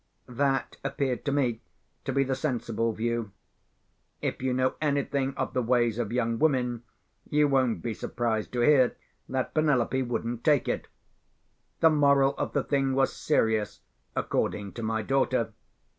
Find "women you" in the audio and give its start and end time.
6.39-7.47